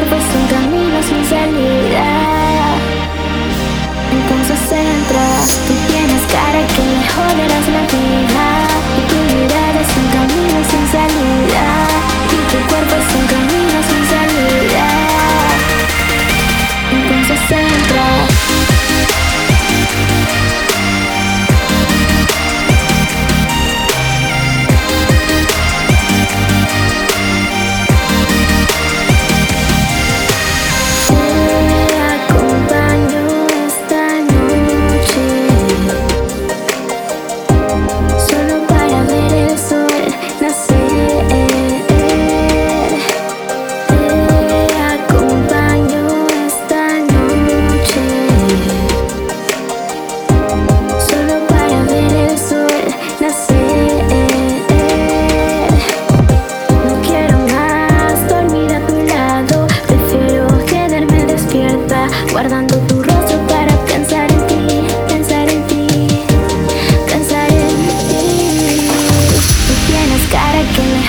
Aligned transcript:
per 0.00 0.08
voi 0.08 0.20
sono 0.30 0.46
3000 0.46 1.02
scuselli 1.02 1.79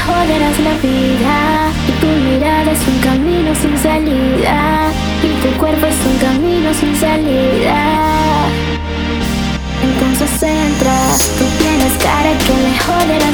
joderás 0.06 0.60
la 0.60 0.74
vida 0.82 1.38
y 1.88 1.92
tu 2.00 2.08
mirada 2.08 2.72
es 2.72 2.88
un 2.88 3.00
camino 3.00 3.54
sin 3.56 3.78
salida 3.78 4.92
y 5.24 5.30
tu 5.42 5.50
cuerpo 5.60 5.86
es 5.88 6.00
un 6.10 6.18
camino 6.20 6.70
sin 6.80 6.96
salida. 6.96 7.80
Entonces 9.84 10.44
entra, 10.44 10.98
tú 11.38 11.46
tienes 11.60 11.94
cara 12.04 12.32
que 12.46 12.54
me 12.64 12.74
joderás 12.86 13.31